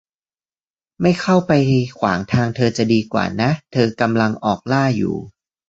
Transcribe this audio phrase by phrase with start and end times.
[1.01, 1.51] ไม่เข้าไป
[1.99, 5.15] ขวางทางเธอจะดีกว่านะ เธอกำลังออกล่าอยู่